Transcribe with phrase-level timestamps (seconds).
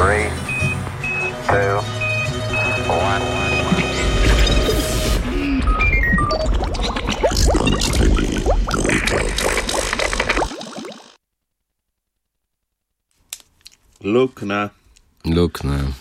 [0.00, 0.30] Three,
[1.46, 1.76] two,
[2.88, 3.22] one.
[14.00, 14.68] Lukna.
[15.24, 15.92] Lukna.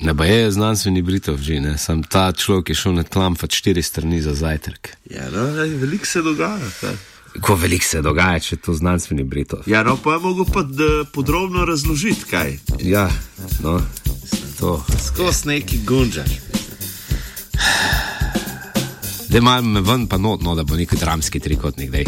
[0.00, 1.78] Ne pa je znanstveni Britov že, ne?
[1.78, 4.96] Sam ta človek je šel na tlamfat štiri strani za zajtrk.
[5.10, 6.66] Ja, no, veliko se dogaja.
[6.80, 6.98] kaj.
[7.40, 9.66] Ko veliko se dogaja, če je to znanstveni Britov.
[9.66, 10.64] Ja, no, pa je mogel pa
[11.12, 12.58] podrobno razložiti, kaj.
[12.80, 13.08] Ja,
[13.62, 13.80] no,
[14.58, 14.84] to.
[15.06, 16.40] Skos neki gunžaš.
[19.28, 22.04] Da me ven pa notno, da bo neki dramski trikotnik, dej.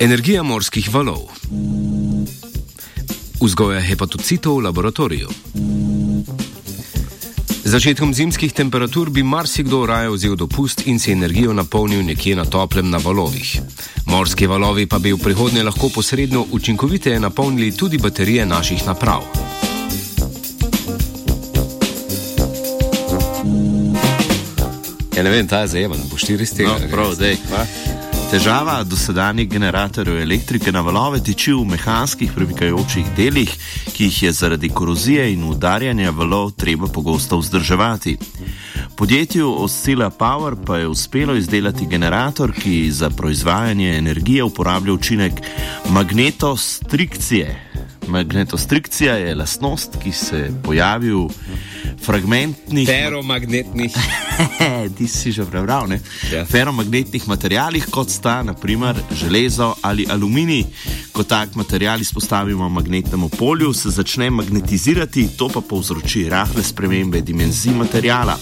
[0.00, 1.28] Energija morskih valov.
[3.40, 5.28] Vzgoja hepatocitov v laboratoriju.
[7.68, 12.88] Začetkom zimskih temperatur bi marsikdo raje vzel dopust in si energijo napolnil nekje na toplem
[12.90, 13.60] na valovih.
[14.06, 19.20] Morski valovi pa bi v prihodnje lahko posredno učinkoviteje napolnili tudi baterije naših naprav.
[25.16, 26.70] Ja, ne vem, ta je zajemen, bo štiri stege.
[26.70, 27.66] No, prav, dej, pa.
[28.28, 33.54] Težava dosedanjih generatorjev elektrike na valove tiči v mehanskih premikajočih delih,
[33.94, 38.18] ki jih je zaradi korozije in udarjanja valov treba pogosto vzdrževati.
[38.96, 45.32] Podjetju Oscilla Power pa je uspelo izdelati generator, ki za proizvajanje energije uporablja učinek
[45.88, 47.67] magnetostrikcije.
[48.08, 51.28] Magnetostrikcija je lastnost, ki se pojavi v
[52.04, 53.92] fragmentnih Feromagnetnih.
[54.96, 56.00] Ti si že prebral, ne?
[56.32, 56.44] Ja.
[56.44, 60.64] Feromagnetnih materijalih, kot sta naprimer železo ali aluminij.
[61.12, 67.72] Ko tak material izpostavimo magnetnemu polju, se začne magnetizirati, to pa povzroči rahle spremembe dimenzij
[67.72, 68.38] materijala.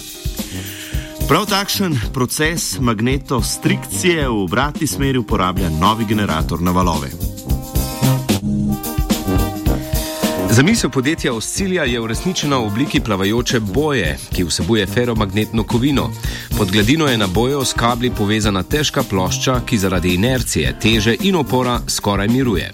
[1.27, 7.26] Prav takšen proces magnetostrikcije v obratni smeri uporablja novi generator na valove.
[10.57, 16.09] Zamisel podjetja Oscilja je uresničena v obliki plavajoče boje, ki vsebuje feromagnetno kovino.
[16.57, 21.35] Pod gladino je na bojo s kabli povezana težka plošča, ki zaradi inercije, teže in
[21.35, 22.71] opora skoraj miruje.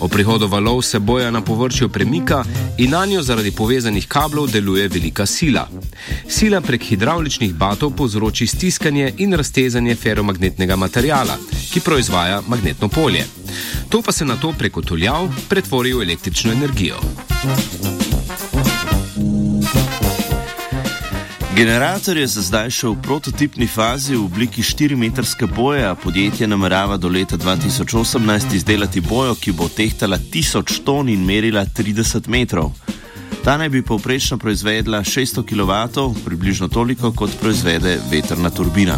[0.00, 2.44] O prihodu valov se boja na površju premika
[2.78, 5.68] in na njo zaradi povezanih kablov deluje velika sila.
[6.28, 11.38] Sila prek hidravličnih batov povzroči stiskanje in raztezanje feromagnetnega materijala,
[11.72, 13.41] ki proizvaja magnetno polje.
[13.92, 16.96] To pa se na to preko tuljav pretvori v električno energijo.
[21.56, 26.96] Generator je za zdaj še v prototipni fazi v obliki 4-metrske boje, a podjetje namerava
[26.96, 32.72] do leta 2018 izdelati bojo, ki bo tehtala 1000 ton in merila 30 metrov.
[33.44, 38.96] Ta naj bi povprečno proizvedla 600 kW, približno toliko kot proizvede vetrna turbina.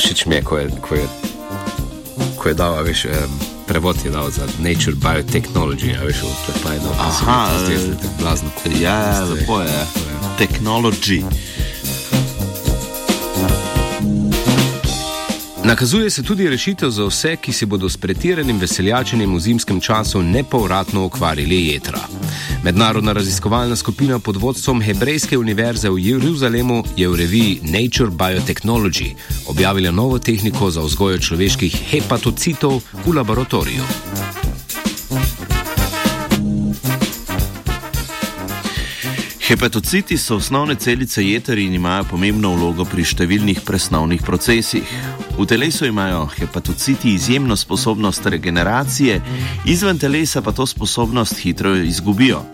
[0.00, 1.04] Všeč mi je, ko je, ko je,
[2.40, 3.12] ko je dal, veš, um,
[3.68, 8.14] prevod je dal za Nature Biotechnology, a veš, se mi Aha, eh, da je tako
[8.18, 8.48] blazno.
[8.62, 8.72] kul.
[8.80, 9.86] Ja, Veste, lepo je.
[10.38, 11.20] Technology.
[15.64, 20.22] Nakazuje se tudi rešitev za vse, ki se bodo s pretiranim veseljačenjem v zimskem času
[20.22, 22.00] nepovratno ukvarjali jedra.
[22.64, 29.14] Mednarodna raziskovalna skupina pod vodstvom Hebrejske univerze v Jeruzalemu je v reviji Nature Biotechnology
[29.46, 34.39] objavila novo tehniko za vzgojo človeških hepatocitov v laboratoriju.
[39.50, 44.92] Hepatociti so osnovne celice jeter in imajo pomembno vlogo pri številnih presnovnih procesih.
[45.34, 49.16] V telesu imajo hepatociti izjemno sposobnost regeneracije,
[49.66, 52.44] izven telesa pa to sposobnost hitro izgubijo.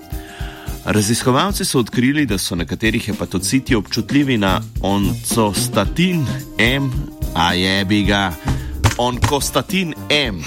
[0.89, 6.25] Raziskovalci so odkrili, da so nekateri hepatociti občutljivi na oncostatin
[6.57, 6.89] M,
[7.37, 8.33] a je bi ga
[8.97, 10.41] onkostatin M.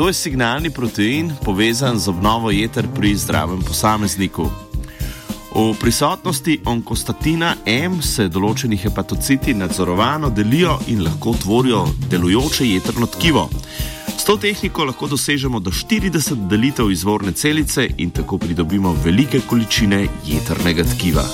[0.00, 4.71] To je signalni protein, povezan z obnovo jeter pri zdravem posamezniku.
[5.54, 13.50] V prisotnosti onkostatina M se določeni hepatociti nadzorovano delijo in lahko tvorijo delujoče jetrno tkivo.
[14.16, 20.06] S to tehniko lahko dosežemo do 40 delitev izvorne celice in tako pridobimo velike količine
[20.24, 21.24] jetrnega tkiva.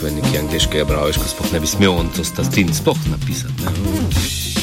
[0.00, 2.98] Ko je nekaj angliškega bral, veš, ko sploh ne bi smel on to statin sploh
[3.14, 3.62] napisati.
[3.62, 4.57] Ne?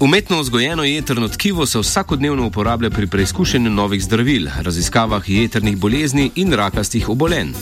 [0.00, 6.52] Umetno vzgojeno jetrno tkivo se vsakodnevno uporablja pri preizkušanju novih zdravil, raziskavah jetrnih bolezni in
[6.52, 7.52] rakastih obolenj.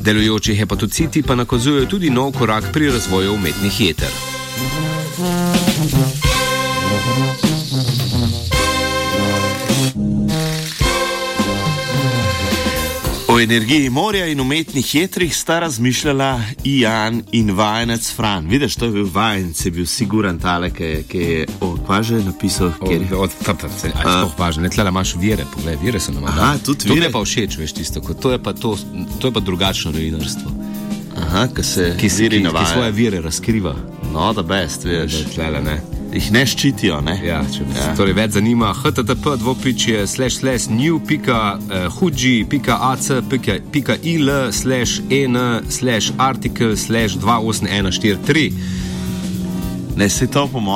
[0.00, 4.08] Delujoči hepatociti pa nakazujejo tudi nov korak pri razvoju umetnih jeter.
[13.32, 18.46] O energiji morja in umetnih jedrih sta razmišljala Ijan in vajenec Fran.
[18.46, 23.16] Vidiš, to je bil vajenec, je bil siguran tale, ki je okvaže napisal, kjer je.
[23.16, 26.24] Od tam tam se aj sploh važno, ne tle imaš vire, poglej, vire so nam
[26.24, 27.06] Aha, tudi To mi vire.
[27.06, 28.76] je pa všeč, veš tisto, to je pa to,
[29.20, 30.52] to je pa drugačno novinarstvo,
[31.16, 33.74] Aha, ki se ki, ki, ki svoje vire razkriva.
[34.12, 35.24] No, da best, veš.
[35.34, 35.80] Tlele, ne.
[36.12, 37.14] Jih ne ščitijo, ne?
[37.24, 37.94] Ja, če vas ja.
[37.96, 41.56] torej več zanima, http dvopičje slash slash new pika
[41.96, 45.40] huji pika ac pika, pika il slash en
[45.72, 48.52] slash article slash 28143.
[49.96, 50.70] Ne se to po mojem.